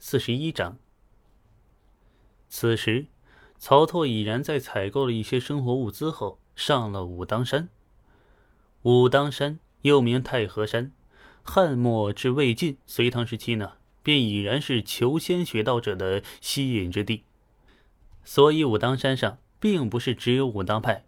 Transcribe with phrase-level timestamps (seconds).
[0.00, 0.78] 四十一章。
[2.48, 3.06] 此时，
[3.58, 7.68] 曹拓已然在采购了一些生活物资后，上了武当山。
[8.82, 10.92] 武当山又名太和山，
[11.42, 13.72] 汉末至魏晋、隋唐时期呢，
[14.04, 17.24] 便已然是求仙学道者的吸引之地。
[18.24, 21.04] 所以，武当山上并不是只有武当派。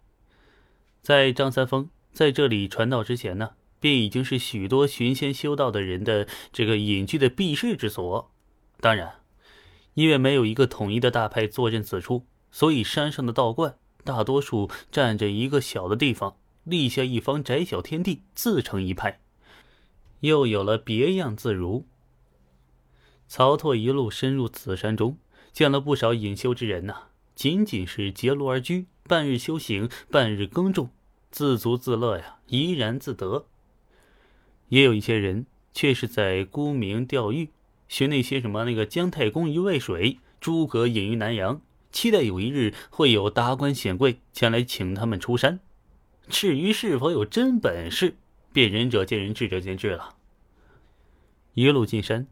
[1.01, 8.29] 在张三丰在这里传道之前呢，便已经是许多寻仙修道的人的这个隐居的避世之所。
[8.81, 9.21] 当然，
[9.93, 19.21] 因为没有一个统一的大派坐镇此处，所以山上的道观大多数占着一个小的地方，立下一方窄小天地，自成一派，
[20.21, 21.85] 又有了别样自如。
[23.27, 25.17] 曹拓一路深入此山中，
[25.53, 30.89] 见了不少隐修之人呐，仅仅是结庐而居，半日修行，半日耕种，
[31.29, 33.45] 自足自乐呀，怡然自得。
[34.69, 37.51] 也有一些人却是在沽名钓誉。
[37.91, 41.59] 学那些什么那个姜太公一渭水，诸葛隐于南阳，
[41.91, 45.59] 期待有一日会有达官显贵前来请他们出山。
[46.29, 48.15] 至于是否有真本事，
[48.53, 50.15] 便仁者见仁，智者见智了。
[51.53, 52.27] 一路进山，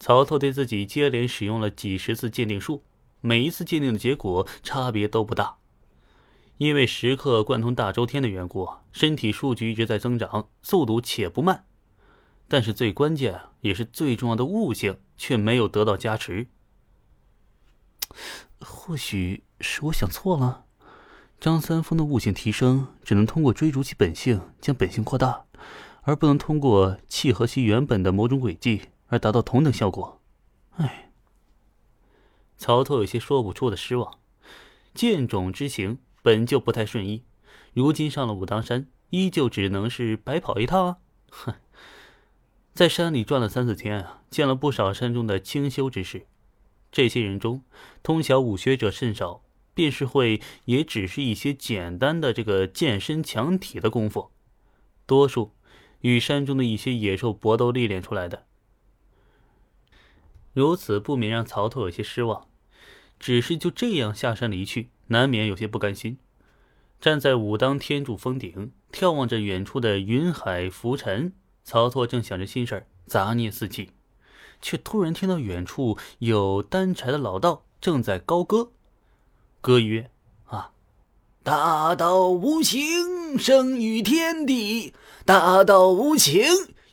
[0.00, 2.82] 曹操对自己接连使用了几十次鉴定术，
[3.20, 5.58] 每一次鉴定的结果差别都不大。
[6.56, 11.66] 因为时刻贯通大周天的缘故，身体数据一直在增长，速度且不慢。
[12.52, 16.48] 但是最关键也是最重要的悟性却没有得到加持。
[18.60, 20.66] 或许是我想错了，
[21.40, 25.46] 张三丰的悟性提升只能通过追逐其本性，将本性扩大，
[26.02, 30.20] 而不能通过契合其原本的某种轨迹而达到同等效果。
[30.72, 31.10] 唉，
[32.58, 34.18] 曹操有些说不出的失望。
[34.92, 37.24] 剑种之行本就不太顺意，
[37.72, 40.96] 如今上了武当山，依旧只能是白跑一趟啊！
[41.30, 41.54] 哼。
[42.74, 46.26] 在山里转了三四天啊，见了不少山中的清修之士。
[46.90, 47.62] 这些人中，
[48.02, 49.42] 通晓武学者甚少，
[49.74, 54.30] 便是会，也只是一些简单的这个健身强体的功夫，
[55.04, 55.52] 多数
[56.00, 58.46] 与山中的一些野兽搏斗历练出来的。
[60.54, 62.46] 如此不免让曹操有些失望，
[63.18, 66.16] 只是就这样下山离去，难免有些不甘心。
[66.98, 71.34] 站在武当天柱峰顶，眺望着远处的云海浮沉。
[71.64, 73.90] 曹操正想着心事儿，杂念四起，
[74.60, 78.72] 却突然听到远处有担柴的老道正在高歌。
[79.60, 80.10] 歌曰
[80.46, 80.72] ：“啊，
[81.42, 84.92] 大道无情，生于天地；
[85.24, 86.42] 大道无情，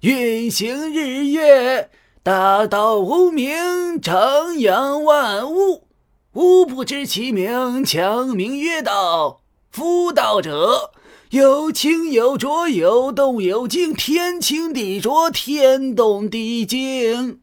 [0.02, 1.90] 运行日月；
[2.22, 5.88] 大道无名，承养万物。
[6.34, 9.42] 吾不知其名，强名曰道。
[9.72, 10.92] 夫道者。”
[11.30, 17.42] 有清有浊，有动有静，天清地浊，天动地静。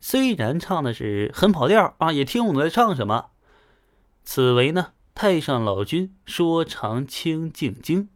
[0.00, 3.26] 虽然唱的是很跑调啊，也听不懂在唱什么。
[4.24, 8.08] 此为呢，太上老君说长清净经，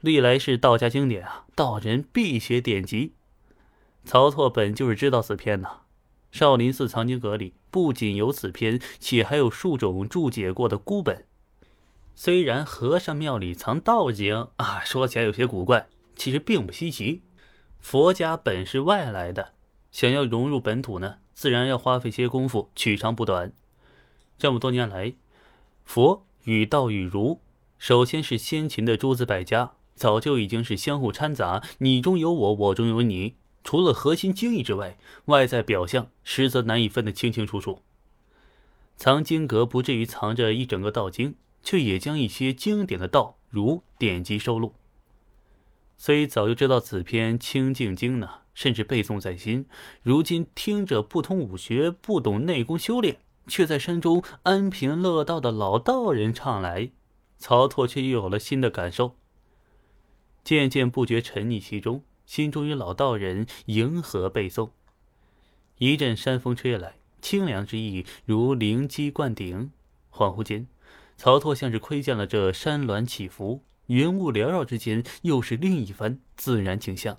[0.00, 3.14] 历来是道家经典啊，道人必学典籍。
[4.04, 5.82] 曹操本就是知道此篇呐，
[6.32, 11.26] 少林寺藏经阁里不仅有此篇，且还有数种注解过的孤本。
[12.22, 17.22] 虽然和尚庙里藏道经啊，说起来有些古怪，其实并不稀奇。
[17.78, 19.54] 佛家本是外来的，
[19.90, 23.54] 想要融入本土呢，自然要花费些功夫，取长补短。
[24.36, 25.14] 这么多年来，
[25.82, 27.40] 佛与道与儒，
[27.78, 33.36] 首先是先秦的诸子百家，早就已经是相互掺杂，你中有我，我中有你。
[33.64, 37.80] 除了核心经义之外，外在表象实则难以分得清清楚楚。
[38.98, 41.36] 藏经阁不至于藏着一整个道经。
[41.62, 44.74] 却也将一些经典的道儒典籍收录。
[45.96, 49.66] 虽早就知道此篇《清净经》呢，甚至背诵在心，
[50.02, 56.90] 如今听着不通武学、不懂内功修炼，却在山中安贫乐道的老道人唱来，
[57.36, 59.16] 曹拓却又有了新的感受。
[60.42, 64.70] 渐渐不觉沉溺其中，心中与老道人迎合背诵。
[65.76, 69.70] 一阵山风吹来，清凉之意如灵鸡灌顶，
[70.10, 70.66] 恍惚间。
[71.22, 77.18] 曹拓像是窥见了这山峦起伏、云雾缭绕之间，又是另一番自然景象。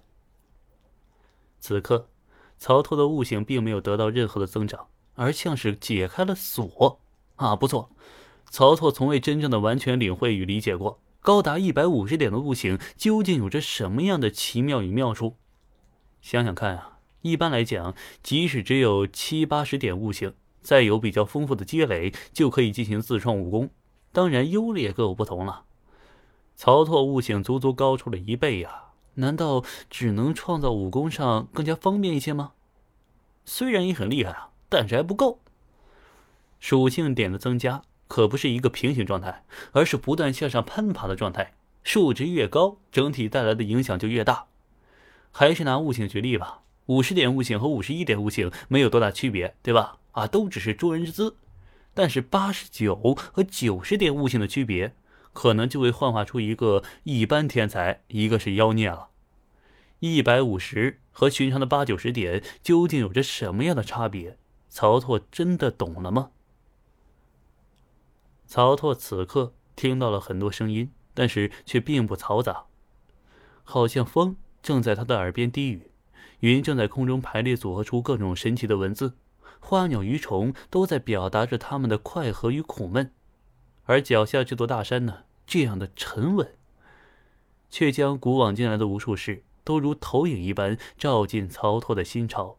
[1.60, 2.10] 此刻，
[2.58, 7.00] 曹拓的悟性并没有得到任何的增长，而像是解开了锁。
[7.36, 7.92] 啊，不错，
[8.50, 15.38] 曹拓从未真正的完全领会与理解过高达一百五十点的悟性究竟有着什么样的奇妙与妙处。
[16.24, 17.94] 想想看啊，一般来讲，
[18.24, 20.34] 即使只有七八十点悟性，
[20.64, 23.70] 再有比较丰富的积累，就可以进行自创武功。
[24.12, 25.64] 当然，优劣各有不同了。
[26.56, 28.86] 曹拓悟性足足高出了一倍呀！
[29.16, 32.52] 难道只能创造武功上更加方便一些吗？
[33.46, 35.40] 虽然也很厉害啊，但是还不够。
[36.60, 41.54] 属性点的增加可不是一个平行状态，而是不断向上攀爬的状态。
[41.84, 44.46] 数值越高，整体带来的影响就越大。
[45.32, 49.98] 还是拿悟性举例吧，五十点悟性和五十一点悟性没有多大区别，对吧？
[50.12, 51.36] 啊，都只是捉人之姿。
[51.94, 52.96] 但是八十九
[53.34, 54.96] 和九十点悟性的区别，
[55.34, 59.10] 可能就会幻化出一个一般天才，一个是妖孽了。
[60.00, 64.38] 一百五十和寻常的八九十点究竟有着什么样的差别？
[64.70, 66.32] 曹拓真的懂了吗？
[68.48, 72.66] 曹拓此刻听到了很多声音，但是却并不嘈杂，
[73.64, 75.92] 好像风正在他的耳边低语，
[76.40, 79.14] 云正在空中排列组合出各种神奇的文字。
[79.62, 83.14] 花鸟鱼虫都在表达着他们的快和与苦闷，
[83.84, 86.56] 而脚下这座大山呢，这样的沉稳，
[87.70, 92.58] 却将古往今来的无数事都如投影一般照进曹拓的心潮。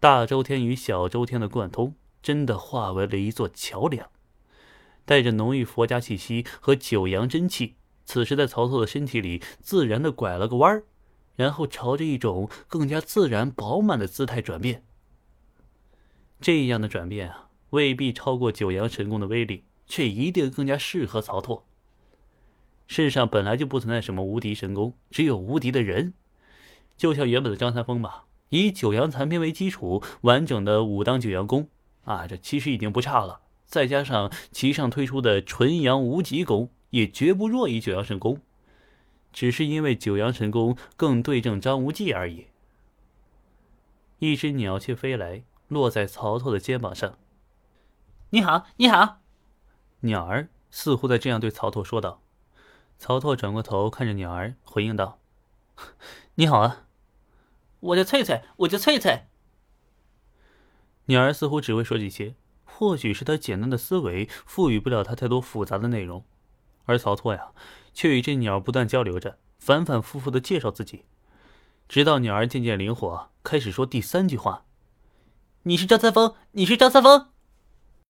[0.00, 4.10] 大周天与小周天的贯通，真的化为了一座桥梁，
[5.06, 10.84] 带着浓郁佛家气息和九阳真气，此时在曹拓的身体里自然的拐了个弯儿，
[11.36, 14.84] 然后朝着一种更加自然饱满的姿态转变。
[16.40, 21.66] 这样的转变啊，未必超过九阳神功的威力，却一定更加适合曹拓。
[22.86, 26.14] 世上本来就不存在什么无敌神功，只有无敌的人。
[26.96, 31.68] 就像原本的张三丰吧，以九阳残篇为基础，完整的武当九阳功
[32.04, 33.42] 啊，这其实已经不差了。
[33.66, 38.40] 再加上其上推出的纯阳无极功，也绝不弱于九阳神功，
[39.32, 42.46] 只是因为九阳神功更对症张无忌而已。
[44.18, 45.42] 一只鸟雀飞来。
[45.70, 47.16] 落在曹操的肩膀上。
[48.30, 49.20] 你好，你好。
[50.00, 52.20] 鸟儿似乎在这样对曹操说道。
[52.98, 55.20] 曹操转过头看着鸟儿，回应道
[56.34, 56.86] ：“你好啊，
[57.78, 59.26] 我叫翠翠，我叫翠翠。”
[61.06, 62.34] 鸟儿似乎只会说这些，
[62.64, 66.24] 或许是他简单的思维赋予不了他太多复杂的内容，
[66.84, 67.52] 而曹操呀，
[67.94, 71.04] 却与这鸟不断交流着，反反复复的介绍自己，
[71.88, 74.64] 直到鸟儿渐渐灵活，开始说第三句话。
[75.64, 77.26] 你是张三丰，你是张三丰。